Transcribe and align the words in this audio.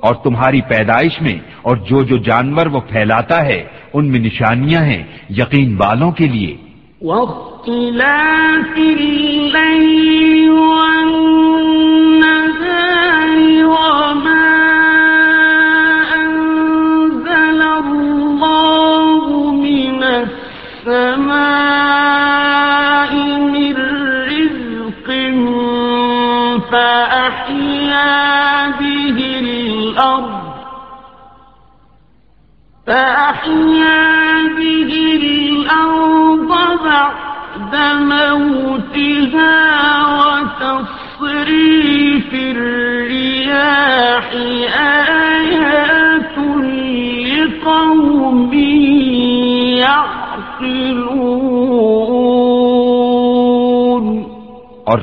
اور 0.00 0.14
تمہاری 0.14 0.60
پیدائش 0.60 1.22
میں 1.22 1.38
اور 1.62 1.76
جو 1.76 2.02
جو 2.02 2.16
جانور 2.16 2.66
وہ 2.66 2.80
پھیلاتا 2.80 3.44
ہے 3.44 3.64
ان 3.92 4.10
میں 4.10 4.20
نشانیاں 4.20 4.82
ہیں 4.82 5.04
یقین 5.30 5.76
والوں 5.76 6.12
کے 6.12 6.26
لیے۔ 6.26 6.56
واختلاف 7.68 8.76
الليل 8.78 10.50
والنهار 10.50 11.25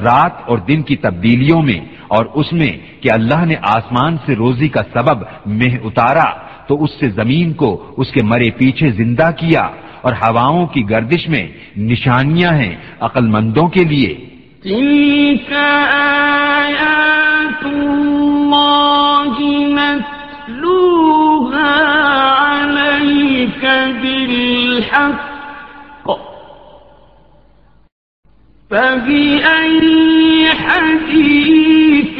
رات 0.04 0.32
اور 0.48 0.58
دن 0.58 0.82
کی 0.82 0.96
تبدیلیوں 0.96 1.62
میں 1.62 1.80
اور 2.08 2.26
اس 2.34 2.54
میں 2.54 3.02
کہ 3.02 3.10
اللہ 3.12 3.46
نے 3.46 3.56
آسمان 3.62 4.18
سے 4.26 4.36
روزی 4.36 4.68
کا 4.68 4.82
سبب 4.94 5.24
مہ 5.46 5.78
اتارا، 5.84 6.44
تو 6.68 6.84
اس 6.84 6.90
سے 7.00 7.10
زمین 7.10 7.54
کو، 7.54 7.94
اس 7.98 8.12
کے 8.12 8.24
مرے 8.24 8.50
پیچھے 8.52 8.92
زندہ 8.92 9.30
کیا 9.38 9.62
اور 10.02 10.14
ہواؤں 10.14 10.68
کی 10.68 10.90
گردش 10.90 11.28
میں 11.28 11.48
نشانیاں 11.78 12.52
ہیں 12.52 12.76
عقل 13.00 13.28
مندوں 13.28 13.68
کے 13.68 13.84
لیے۔ 13.84 14.26
تلك 14.64 15.54
نتلوها 20.54 21.00
بالحق۔ 24.02 25.33
فبأي 28.74 29.90
حديث 30.66 32.18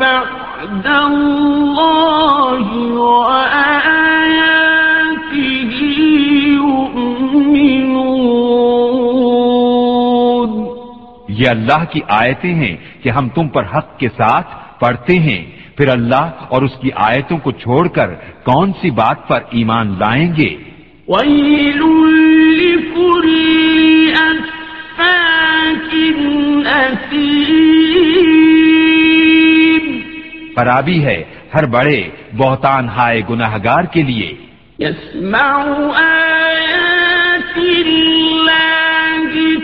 بعد 0.00 0.86
الله 0.86 2.64
وآياته 2.90 4.14
يؤمنون؟ 6.46 7.94
یہ 11.28 11.48
اللہ 11.48 11.84
کی 11.90 12.00
آیتیں 12.08 12.54
ہیں 12.54 12.76
کہ 13.02 13.08
ہم 13.08 13.28
تم 13.28 13.48
پر 13.48 13.62
حق 13.62 13.98
کے 13.98 14.08
ساتھ 14.08 14.80
پڑھتے 14.80 15.18
ہیں۔ 15.18 15.44
پھر 15.76 15.88
اللہ 15.88 16.30
اور 16.48 16.62
اس 16.62 16.72
کی 16.80 16.88
آیتوں 16.96 17.38
کو 17.38 17.50
چھوڑ 17.52 17.88
کر 17.88 18.14
کون 18.44 18.72
سی 18.72 18.90
بات 18.90 19.28
پر 19.28 19.40
ایمان 19.50 19.94
لائیں 19.98 20.32
گے؟ 20.36 20.56
ويل 21.08 22.03
خرابی 30.56 31.04
ہے 31.04 31.24
ہر 31.54 31.66
بڑے 31.66 32.08
بہتان 32.36 32.88
ہائے 32.88 33.22
گناہگار 33.30 33.84
کے 33.84 34.02
لیے۔ 34.02 34.36
الله 34.78 35.98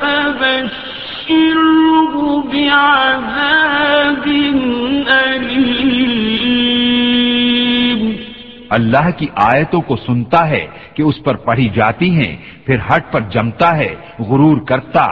فبشره 0.00 0.87
بعذاب 2.52 4.28
اللہ 8.70 9.10
کی 9.16 9.26
آیتوں 9.34 9.80
کو 9.80 9.96
سنتا 9.96 10.48
ہے 10.48 10.66
کہ 10.94 11.02
اس 11.02 11.14
پر 11.24 11.36
پڑھی 11.36 11.68
جاتی 11.68 12.10
ہیں 12.10 12.36
پھر 12.66 12.76
ہٹ 12.76 13.12
پر 13.12 13.20
جمتا 13.20 13.76
ہے 13.76 13.94
غرور 14.18 14.66
کرتا 14.66 15.06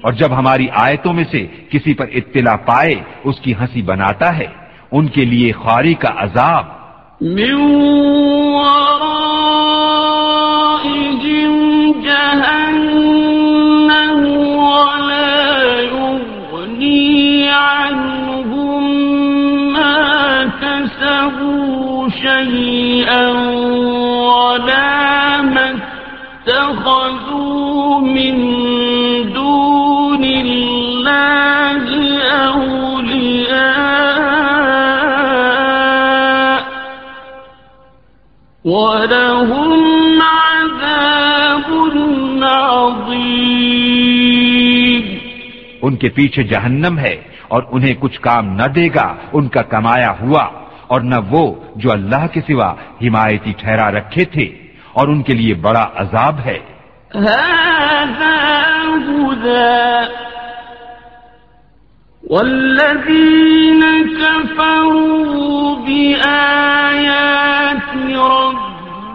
اور 0.00 0.12
جب 0.12 0.30
ہماری 0.38 0.66
آیتوں 0.72 1.12
میں 1.12 1.24
سے 1.30 1.46
کسی 1.70 1.94
پر 1.94 2.06
اطلاع 2.12 2.56
پائے 2.56 2.94
اس 3.24 3.40
کی 3.40 3.52
ہنسی 3.60 3.82
بناتا 3.82 4.38
ہے 4.38 4.46
ان 4.92 5.06
کے 5.06 5.24
لیے 5.24 5.52
خواری 5.52 5.94
کا 5.94 6.10
عذاب۔ 6.16 6.64
من 7.20 7.54
کے 46.00 46.08
پیچھے 46.16 46.42
جہنم 46.52 46.98
ہے 46.98 47.16
اور 47.52 47.62
انہیں 47.72 47.94
کچھ 48.00 48.18
کام 48.26 48.44
نہ 48.58 48.66
دے 48.76 48.86
گا، 48.94 49.08
ان 49.36 49.48
کا 49.54 49.62
کمایا 49.74 50.12
ہوا، 50.20 50.44
اور 50.90 51.00
نہ 51.10 51.18
وہ 51.30 51.44
جو 51.80 51.88
اللہ 51.92 52.24
کے 52.32 52.40
سوا 52.46 52.70
حمایتی 53.02 53.52
ٹھہرا 53.60 53.88
رکھے 53.98 54.24
تھے، 54.34 54.46
اور 54.98 55.08
ان 55.08 55.22
کے 55.22 55.34
لیے 55.40 55.54
بڑا 55.66 55.86
عذاب 56.02 56.36
ہے۔ 56.44 56.58
والذين 62.22 63.82
كفروا 64.16 65.76
بآيات 65.86 67.90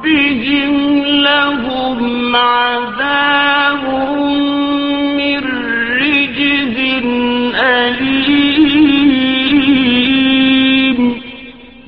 ربهم 0.06 1.06
لهم 1.26 2.36
عذاب 2.36 3.84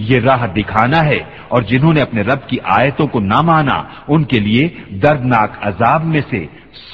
یہ 0.09 0.19
راہ 0.19 0.47
دکھانا 0.47 1.05
ہے 1.05 1.19
اور 1.47 1.61
جنہوں 1.61 1.93
نے 1.93 2.01
اپنے 2.01 2.21
رب 2.21 2.47
کی 2.49 2.57
آیتوں 2.63 3.07
کو 3.07 3.19
نہ 3.19 3.41
مانا، 3.41 3.83
ان 4.07 4.23
کے 4.23 4.39
لیے 4.39 4.69
دردناک 4.89 5.51
عذاب 5.61 6.05
میں 6.05 6.21
سے 6.29 6.45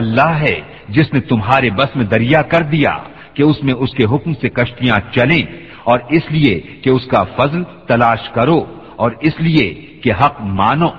اللہ 0.00 0.32
ہے 0.44 0.60
جس 0.88 1.12
نے 1.12 1.20
تمہارے 1.20 1.70
بس 1.70 1.96
میں 1.96 2.04
دریا 2.04 2.42
کر 2.42 2.62
دیا 2.62 2.96
کہ 3.34 3.42
اس 3.42 3.62
میں 3.62 3.74
اس 3.74 3.90
کے 3.90 4.04
حکم 4.04 4.32
سے 4.34 4.48
کشتیاں 4.48 4.96
چلیں 5.14 5.42
اور 5.84 5.98
اس 6.08 6.22
لیے 6.30 6.60
کہ 6.82 6.90
اس 6.90 7.04
کا 7.06 7.24
فضل 7.36 7.62
تلاش 7.88 8.28
کرو 8.28 8.60
اور 8.96 9.10
اس 9.20 9.36
لیے 9.38 9.68
کہ 10.02 10.12
حق 10.12 10.40
مانو۔ 10.40 10.90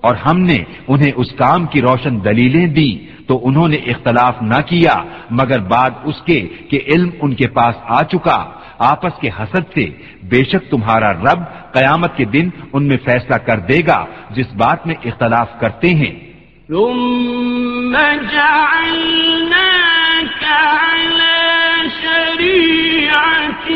اور 0.00 0.14
ہم 0.14 0.40
نے 0.40 0.64
انہیں 0.88 1.12
اس 1.16 1.32
کام 1.32 1.66
کی 1.66 1.80
روشن 1.80 2.24
دلیلیں 2.24 2.66
دی 2.66 3.03
تو 3.26 3.48
انہوں 3.48 3.68
نے 3.68 3.76
اختلاف 3.76 4.42
نہ 4.42 4.60
کیا، 4.66 4.94
مگر 5.30 5.58
بعد 5.58 5.90
اس 6.04 6.22
کے 6.22 6.48
کہ 6.70 6.80
علم 6.86 7.10
ان 7.22 7.34
کے 7.34 7.48
پاس 7.48 7.74
آ 7.84 8.02
چکا۔ 8.02 8.44
آپس 8.78 9.20
کے 9.20 9.28
حسد 9.28 9.74
سے 9.74 9.90
بے 10.22 10.44
شک 10.44 10.70
تمہارا 10.70 11.12
رب 11.12 11.72
قیامت 11.72 12.16
کے 12.16 12.24
دن 12.24 12.48
ان 12.72 12.88
میں 12.88 12.96
فیصلہ 13.04 13.34
کر 13.34 13.58
دے 13.58 13.80
گا، 13.86 14.06
جس 14.30 14.54
بات 14.54 14.86
میں 14.86 14.94
اختلاف 15.04 15.60
کرتے 15.60 15.88
ہیں۔ 15.88 16.34
ثم 16.68 17.96
جعلناك 18.32 20.44
على 20.82 21.88
شريعة 22.02 23.70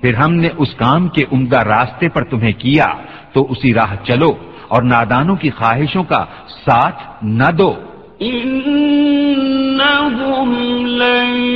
پھر 0.00 0.14
ہم 0.14 0.34
نے 0.34 0.48
اس 0.58 0.74
کام 0.74 1.08
کے 1.08 1.24
عمدہ 1.32 1.58
راستے 1.58 2.08
پر 2.08 2.24
تمہیں 2.24 2.52
کیا 2.52 2.86
تو 3.32 3.46
اسی 3.50 3.74
راہ 3.74 3.94
چلو 4.04 4.34
اور 4.68 4.82
نادانوں 4.82 5.36
کی 5.36 5.50
خواہشوں 5.50 6.04
کا 6.04 6.24
ساتھ 6.64 7.02
نہ 7.22 7.48
دو۔ 7.58 7.74
إنهم 8.22 10.86
لن 10.86 11.54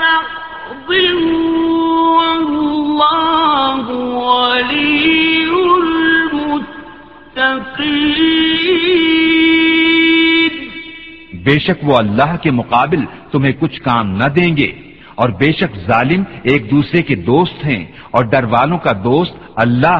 بعض 0.00 0.88
والله 2.18 3.86
ولي 4.26 5.44
المتقين. 5.78 6.54
بے 11.44 11.58
شک 11.58 11.78
وہ 11.82 11.96
اللہ 11.96 12.36
کے 12.42 12.50
مقابل 12.50 13.04
تمہیں 13.32 13.52
کچھ 13.60 13.82
کام 13.82 14.10
نہ 14.10 14.24
دیں 14.24 14.56
گے۔ 14.56 14.83
اور 15.14 15.28
بے 15.28 15.52
شک 15.52 15.76
ظالم 15.86 16.22
ایک 16.42 16.70
دوسرے 16.70 17.02
کے 17.02 17.14
دوست 17.14 17.64
ہیں 17.64 17.86
اور 18.10 18.24
ڈر 18.24 18.44
والوں 18.44 18.78
کا 18.78 18.92
دوست 19.04 19.34
اللہ۔ 19.56 19.98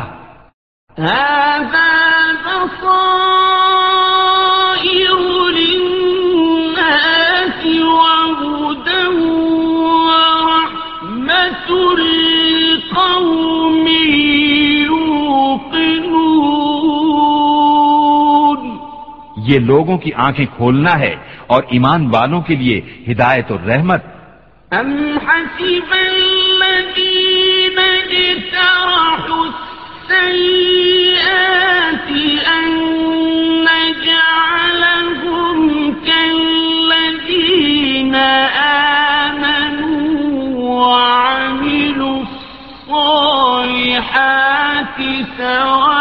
یہ 19.46 19.58
لوگوں 19.58 19.98
کی 19.98 20.10
آنکھیں 20.16 20.46
کھولنا 20.56 20.98
ہے 20.98 21.16
اور 21.46 21.62
ایمان 21.68 22.10
والوں 22.14 22.42
کے 22.42 22.56
لیے 22.56 22.80
ہدایت 23.12 23.50
اور 23.50 23.60
رحمت۔ 23.60 24.13
أم 24.80 25.20
حسب 25.20 25.90
الذين 25.92 27.78
اجترحوا 27.78 29.46
السيئات 30.10 32.08
أن 32.56 32.68
نجعلهم 33.70 35.58
كالذين 36.06 37.54
آمنوا 39.34 40.00
وعملوا 40.70 42.22
الصالحات 43.78 44.98
سواء 45.38 45.93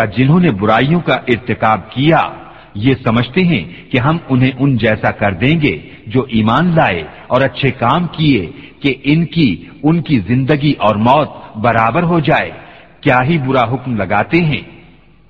کیا 0.00 0.16
جنہوں 0.16 0.40
نے 0.40 0.50
برائیوں 0.50 1.00
کا 1.00 1.14
ارتکاب 1.14 1.90
کیا، 1.90 2.20
یہ 2.74 2.94
سمجھتے 3.04 3.44
ہیں 3.44 3.92
کہ 3.92 3.98
ہم 3.98 4.18
انہیں 4.28 4.50
ان 4.58 4.76
جیسا 4.76 5.10
کر 5.10 5.32
دیں 5.32 5.60
گے 5.60 5.78
جو 6.06 6.22
ایمان 6.22 6.74
لائے 6.74 7.04
اور 7.26 7.40
اچھے 7.40 7.70
کام 7.70 8.06
کیے 8.06 8.52
کہ 8.80 8.94
ان 9.04 9.26
کی 9.26 9.64
ان 9.82 10.02
کی 10.02 10.18
زندگی 10.18 10.74
اور 10.78 10.94
موت 10.94 11.56
برابر 11.56 12.02
ہو 12.02 12.20
جائے۔ 12.20 12.50
کیا 13.00 13.24
ہی 13.24 13.38
برا 13.38 13.72
حکم 13.72 13.96
لگاتے 13.96 14.40
ہیں؟ 14.40 14.62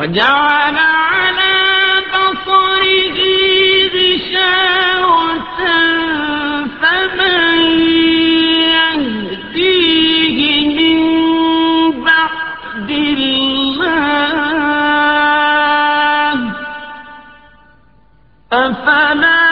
وجعل 0.04 0.76
على 0.78 1.56
بصره 2.12 3.18
غشاوة 3.94 5.60
فمن 6.80 7.60
يهديه 8.74 10.38
من 10.76 10.98
بعد 12.04 12.90
الله 12.90 13.94
أفلا 18.52 19.44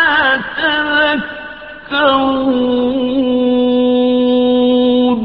تذكرون؟ 3.92 5.22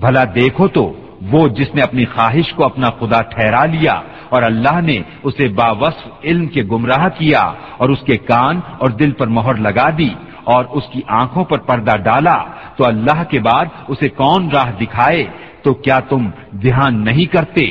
بھلا 0.00 0.24
دیکھو 0.34 0.66
تو 0.68 0.84
وہ 1.32 1.42
جس 1.48 1.70
نے 1.74 1.80
اپنی 1.82 2.04
خواہش 2.14 2.48
کو 2.54 2.60
اپنا 2.64 2.88
خدا 3.00 3.20
ٹھہرا 3.34 3.64
لیا 3.74 3.94
اور 4.32 4.42
اللہ 4.42 4.76
نے 4.88 4.98
اسے 5.28 5.46
باوصف 5.60 6.24
علم 6.24 6.44
کے 6.54 6.62
گمراہ 6.72 7.04
کیا 7.18 7.44
اور 7.80 7.88
اس 7.94 8.02
کے 8.06 8.16
کان 8.30 8.54
اور 8.82 8.90
دل 9.00 9.10
پر 9.18 9.26
مہر 9.36 9.54
لگا 9.66 9.88
دی 9.98 10.12
اور 10.52 10.62
اس 10.76 10.84
کی 10.92 11.00
آنکھوں 11.20 11.44
پر 11.50 11.58
پردہ 11.68 11.96
ڈالا، 12.04 12.38
تو 12.76 12.82
اللہ 12.86 13.18
کے 13.30 13.38
بعد 13.40 13.66
اسے 13.92 14.08
کون 14.20 14.40
راہ 14.54 14.68
دکھائے؟ 14.80 15.22
تو 15.62 15.68
کیا 15.84 15.98
تم 16.10 16.22
دھیان 16.62 16.94
نہیں 17.04 17.26
کرتے؟ 17.34 17.64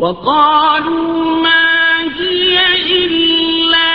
وقالوا 0.00 1.42
ما 1.44 1.66
هي 2.18 2.54
إلا 2.96 3.90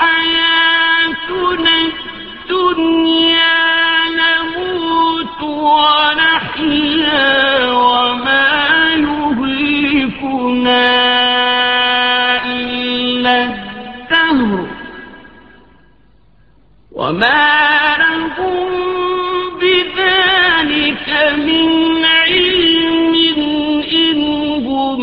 حياتنا 0.00 1.74
الدنيا، 1.84 3.56
نموت 4.18 5.40
ونحيا 5.64 7.28
وما 16.98 17.96
لهم 17.96 18.68
بذلك 19.62 21.08
من 21.46 21.66
علم 22.04 23.14
إن 23.92 24.18
هم 24.66 25.00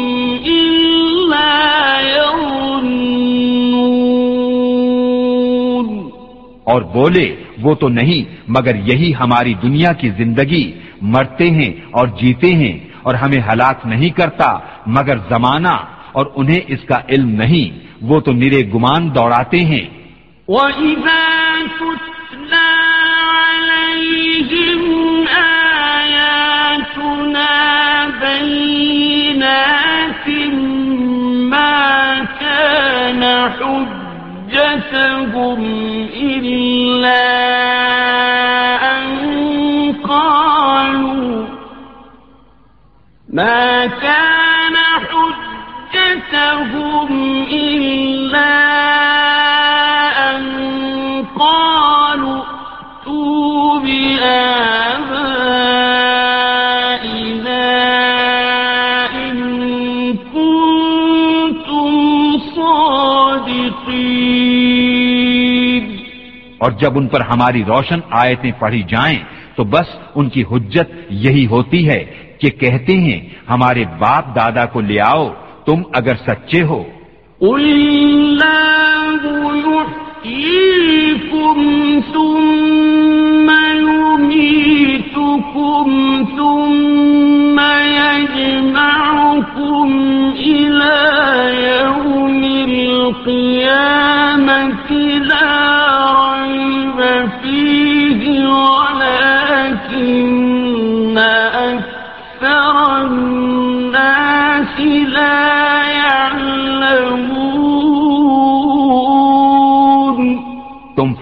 إلا 0.47 1.51
يظنون 2.15 3.15
اور 6.63 6.81
بولے 6.81 7.27
وہ 7.63 7.73
تو 7.75 7.87
نہیں 7.89 8.21
مگر 8.47 8.75
یہی 8.75 9.11
ہماری 9.19 9.53
دنیا 9.63 9.91
کی 9.93 10.09
زندگی 10.17 10.65
مرتے 11.01 11.47
ہیں 11.49 11.71
اور 11.91 12.07
جیتے 12.21 12.51
ہیں 12.55 12.75
اور 13.03 13.13
ہمیں 13.15 13.41
ہلاک 13.47 13.77
نہیں 13.85 14.09
کرتا 14.09 14.49
مگر 14.87 15.17
زمانہ 15.29 15.75
اور 16.11 16.25
انہیں 16.35 16.61
اس 16.67 16.81
کا 16.87 16.99
علم 17.09 17.29
نہیں 17.41 17.67
وہ 18.01 18.17
تو 18.19 18.31
نرے 18.31 18.61
گمان 18.73 19.01
دوڑاتے 19.15 19.59
ہیں۔ 19.65 19.85
وَإِذَا 20.47 21.24
بَيِّنَاتٍ 29.55 30.27
مَا 31.51 32.25
كَانَ 32.39 33.23
حُجَّتَهُمْ 34.49 35.61
اور 66.65 66.71
جب 66.71 66.97
ان 66.97 67.07
پر 67.07 67.21
ہماری 67.21 67.63
روشن 67.63 67.99
آیتیں 68.11 68.51
پڑھی 68.59 68.83
جائیں 68.83 69.19
تو 69.55 69.63
بس 69.63 69.87
ان 70.15 70.29
کی 70.29 70.43
حجت 70.51 70.91
یہی 71.09 71.45
ہوتی 71.45 71.89
ہے 71.89 72.05
کہ 72.39 72.49
کہتے 72.49 72.93
ہیں، 72.93 73.19
ہمارے 73.49 73.83
باپ 73.99 74.35
دادا 74.35 74.65
کو 74.65 74.81
لے 74.81 74.99
آؤ، 74.99 75.33
تم 75.65 75.81
اگر 75.93 76.15
سچے 76.15 76.63
ہو۔ 76.63 76.83
اللہ 77.41 78.65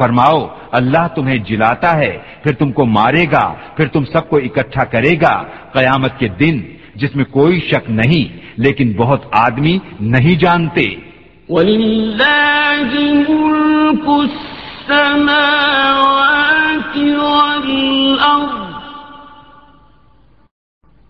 فرماؤ، 0.04 0.48
اللہ 0.72 1.08
تمہیں 1.16 1.38
جلاتا 1.38 1.98
ہے، 1.98 2.18
پھر 2.44 2.54
تم 2.54 2.72
کو 2.72 2.86
مارے 2.86 3.26
گا، 3.32 3.54
پھر 3.78 3.88
تم 3.88 4.06
سب 4.06 4.30
کو 4.30 4.38
اکٹھا 4.38 4.84
کرے 4.84 5.16
گا۔ 5.22 5.44
قیامت 5.74 6.20
کے 6.20 6.28
دن 6.28 6.62
جس 6.96 7.16
میں 7.16 7.26
کوئی 7.26 7.60
شک 7.60 7.90
نہیں، 7.90 8.38
لیکن 8.58 8.94
بہت 8.98 9.22
آدمی 9.32 9.80
نہیں 10.00 10.36
جانتے۔ 10.36 10.96
ولله 11.50 12.98
ملك 12.98 14.08
السماوات 14.08 16.98
والأرض 16.98 18.64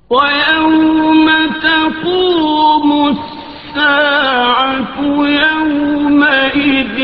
ويوم 0.10 1.29
تقوم 1.62 2.91
الساعة 2.91 5.27
يومئذ 5.27 6.99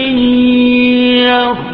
يخسر 1.25 1.68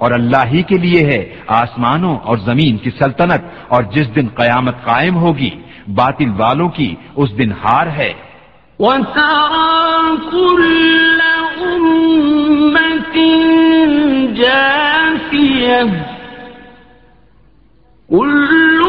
اور 0.00 0.10
اللہ 0.10 0.46
ہی 0.52 0.62
کے 0.62 0.78
لیے 0.78 1.04
ہے 1.04 1.34
آسمانوں 1.46 2.16
اور 2.16 2.36
زمین 2.36 2.76
کی 2.76 2.90
سلطنت 2.90 3.40
اور 3.68 3.82
جس 3.82 4.16
دن 4.16 4.26
قیامت 4.34 4.84
قائم 4.84 5.16
ہوگی 5.16 5.50
باطل 5.88 6.30
والوں 6.36 6.68
کی 6.68 6.94
اس 7.16 7.38
دن 7.38 7.52
ہار 7.52 7.86
ہے۔ 7.86 8.12
كل 18.10 18.82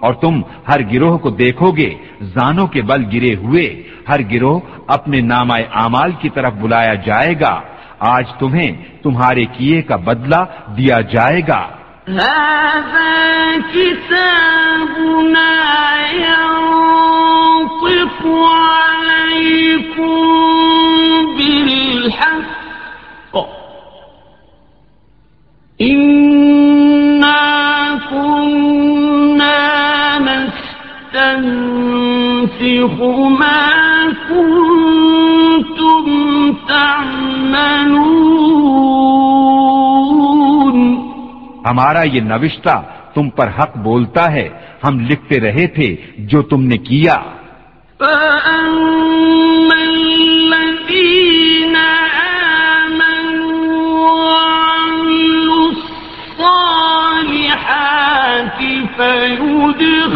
اور 0.00 0.14
تم 0.14 0.40
ہر 0.68 0.80
گروہ 0.92 1.18
کو 1.18 1.30
دیکھو 1.30 1.70
گے 1.70 1.94
زانوں 2.20 2.66
کے 2.66 2.82
بل 2.82 3.04
گرے 3.12 3.34
ہوئے۔ 3.34 3.82
ہر 4.08 4.20
گروہ 4.32 4.60
اپنے 4.86 5.20
نامہ 5.20 5.54
اعمال 5.74 6.12
کی 6.20 6.28
طرف 6.28 6.52
بلایا 6.52 6.94
جائے 6.94 7.34
گا۔ 7.40 7.60
آج 7.98 8.24
تمہیں 8.38 8.76
تمہارے 9.02 9.44
کیے 9.44 9.82
کا 9.82 9.96
بدلہ 9.96 10.44
دیا 10.76 11.00
جائے 11.00 11.42
گا۔ 11.48 11.66
ينطق 16.12 18.26
عليكم 18.60 20.77
إنا 25.80 27.32
كنا 28.10 29.58
نستنسخ 30.18 31.38
ما 33.40 33.62
كنتم 34.28 36.04
تعملون 36.68 37.98
ہمارا 41.64 42.02
یہ 42.02 42.20
نوشتہ 42.20 42.76
تم 43.14 43.30
پر 43.30 43.48
حق 43.58 43.72
بولتا 43.76 44.24
ہے 44.32 44.48
ہم 44.84 44.94
لکھتے 45.00 45.40
رہے 45.40 45.66
تھے 45.66 45.96
جو 46.18 46.42
تم 46.42 46.60
نے 46.62 46.78
کیا۔ 46.78 47.16
فأما 47.98 48.97
فيدخلهم 58.98 60.12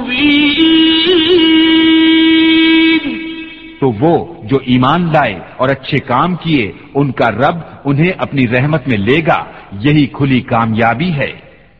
تو 3.80 3.92
وہ 4.00 4.34
جو 4.44 4.58
ایمان 4.64 5.02
لائے 5.12 5.40
اور 5.56 5.68
اچھے 5.68 5.98
کام 5.98 6.34
کیے 6.34 6.72
ان 6.94 7.12
کا 7.12 7.30
رب 7.30 7.56
انہیں 7.84 8.12
اپنی 8.18 8.48
رحمت 8.48 8.88
میں 8.88 8.98
لے 8.98 9.20
گا 9.26 9.44
یہی 9.72 10.06
کھلی 10.06 10.40
کامیابی 10.40 11.12
ہے۔ 11.12 11.32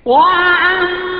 وأما 0.06 1.19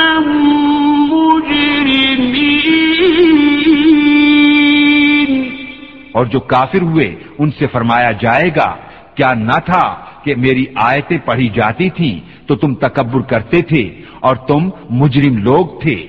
اور 6.11 6.25
جو 6.25 6.39
کافر 6.39 6.81
ہوئے، 6.81 7.15
ان 7.39 7.51
سے 7.51 7.67
فرمایا 7.67 8.11
جائے 8.11 8.49
گا، 8.55 8.75
کیا 9.15 9.33
نہ 9.33 9.59
تھا 9.65 10.05
کہ 10.23 10.35
میری 10.35 10.65
آیتیں 10.75 11.17
پڑھی 11.25 11.49
جاتی 11.49 11.89
تھیں، 11.89 12.19
تو 12.47 12.55
تم 12.55 12.73
تکبر 12.75 13.21
کرتے 13.21 13.61
تھے 13.61 14.01
اور 14.19 14.35
تم 14.35 14.69
مجرم 14.89 15.37
لوگ 15.37 15.81
تھے۔ 15.81 16.07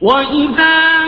وَإِذَا 0.00 1.06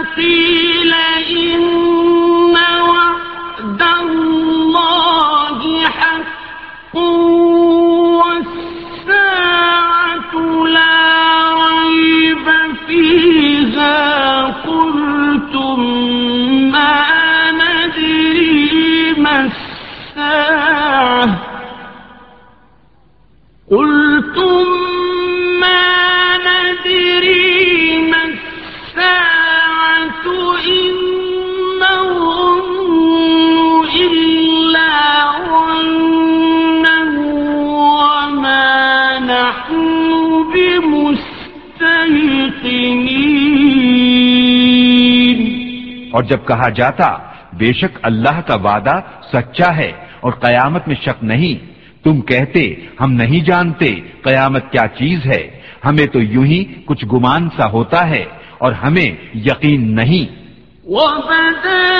جب 46.28 46.38
کہا 46.46 46.68
جاتا، 46.68 47.18
بے 47.52 47.72
شک 47.72 47.98
اللہ 48.02 48.40
کا 48.40 48.54
وعدہ 48.54 49.00
سچا 49.32 49.76
ہے 49.76 49.92
اور 50.20 50.32
قیامت 50.32 50.88
میں 50.88 50.96
شک 51.02 51.24
نہیں۔ 51.24 51.78
تم 52.04 52.20
کہتے، 52.20 52.74
ہم 53.00 53.12
نہیں 53.12 53.44
جانتے 53.44 54.00
قیامت 54.22 54.72
کیا 54.72 54.88
چیز 54.98 55.26
ہے۔ 55.26 55.60
ہمیں 55.84 56.06
تو 56.06 56.20
یوں 56.20 56.44
ہی 56.44 56.64
کچھ 56.84 57.04
گمان 57.12 57.48
سا 57.56 57.70
ہوتا 57.70 58.08
ہے 58.08 58.24
اور 58.58 58.72
ہمیں 58.72 59.36
یقین 59.36 59.94
نہیں۔ 59.94 60.38
وبدا 60.86 61.94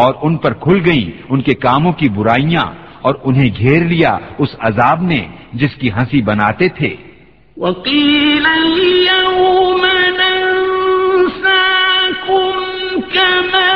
اور 0.00 0.14
ان 0.22 0.36
پر 0.36 0.52
کھل 0.52 0.82
گئی 0.86 1.10
ان 1.28 1.40
کے 1.40 1.54
کاموں 1.54 1.92
کی 1.92 2.08
برائیاں 2.08 2.64
اور 3.02 3.14
انہیں 3.24 3.50
گھیر 3.58 3.84
لیا 3.84 4.18
اس 4.38 4.48
عذاب 4.58 5.02
نے 5.02 5.26
جس 5.52 5.74
کی 5.74 5.90
ہنسی 5.90 6.22
بناتے 6.22 6.68
تھے۔ 6.68 6.96
وَقِيلَ 7.56 8.48
الْيَوْمَ 8.48 9.86
ننساكم 11.26 12.50
كَمَا 13.12 13.69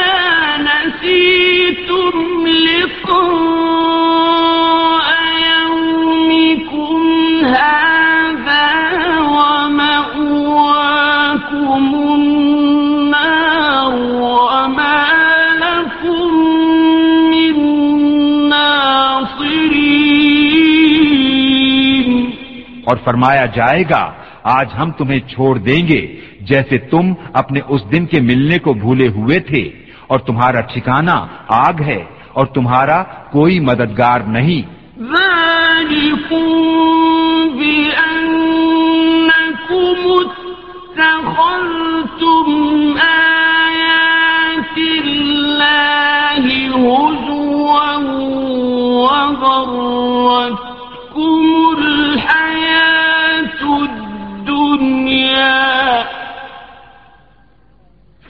اور 22.94 23.02
فرمایا 23.04 23.46
جائے 23.46 23.82
گا، 23.90 24.02
آج 24.42 24.68
ہم 24.78 24.90
تمہیں 24.90 25.20
چھوڑ 25.28 25.52
دیں 25.58 25.82
گے، 25.88 26.02
جیسے 26.40 26.78
تم 26.78 27.04
اپنے 27.32 27.60
اس 27.68 27.82
دن 27.92 28.06
کے 28.06 28.20
ملنے 28.20 28.58
کو 28.58 28.72
بھولے 28.74 29.08
ہوئے 29.08 29.38
تھے، 29.40 29.62
اور 30.06 30.18
تمہارا 30.18 30.60
ٹھکانہ 30.60 31.16
آگ 31.48 31.82
ہے، 31.86 32.04
اور 32.32 32.46
تمہارا 32.46 33.02
کوئی 33.32 33.60
مددگار 33.60 34.20
نہیں۔ 34.36 34.62
بأنكم 34.98 35.54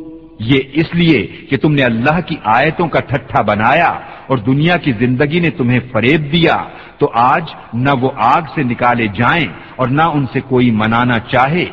یہ 0.41 0.61
اس 0.73 0.95
لیے 0.95 1.27
کہ 1.51 1.57
تم 1.57 1.73
نے 1.73 1.83
اللہ 1.83 2.21
کی 2.27 2.37
آیتوں 2.45 2.89
کا 2.89 3.01
ٹھٹھا 3.01 3.43
بنایا 3.43 4.01
اور 4.27 4.39
دنیا 4.39 4.77
کی 4.77 4.93
زندگی 4.93 5.41
نے 5.41 5.51
تمہیں 5.51 5.81
فریب 5.93 6.33
دیا 6.33 6.65
تو 6.99 7.11
آج 7.15 7.43
نہ 7.75 7.91
وہ 8.01 8.11
آگ 8.17 8.43
سے 8.55 8.63
نکالے 8.63 9.07
جائیں 9.07 9.47
اور 9.77 9.89
نہ 9.89 10.03
ان 10.03 10.27
سے 10.33 10.41
کوئی 10.41 10.71
منانا 10.71 11.19
چاہے۔ 11.19 11.65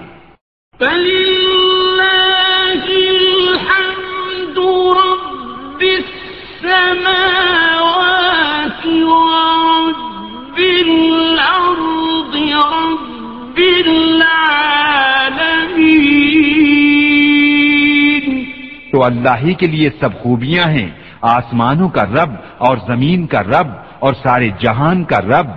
تو 18.92 19.04
اللہ 19.04 19.36
ہی 19.42 19.54
کے 19.54 19.68
لیے 19.68 19.90
سب 20.00 20.24
خوبیاں 20.24 20.66
ہیں 20.66 20.90
آسمانوں 21.22 21.90
کا 21.90 22.04
رب 22.04 22.32
اور 22.58 22.78
زمین 22.88 23.28
کا 23.28 23.42
رب 23.44 23.68
اور 24.00 24.14
سارے 24.14 24.50
جہان 24.60 25.04
کا 25.04 25.20
رب۔ 25.22 25.48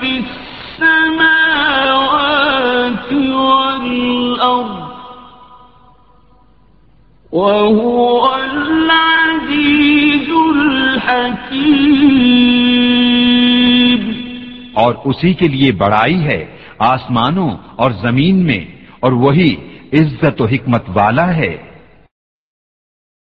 في 0.00 0.24
السماوات 0.80 1.40
والأرض 3.12 4.76
وهو 7.32 8.34
العزيز 8.34 9.09
حکیم 11.10 14.10
اور 14.74 14.94
اسی 15.04 15.34
کے 15.34 15.48
لیے 15.48 15.72
بڑائی 15.72 16.24
ہے 16.24 16.44
آسمانوں 16.78 17.50
اور 17.76 17.90
زمین 17.90 18.46
میں، 18.46 18.64
اور 19.00 19.12
وہی 19.12 19.56
عزت 19.92 20.40
و 20.40 20.44
حکمت 20.44 20.84
والا 20.88 21.36
ہے۔ 21.36 21.56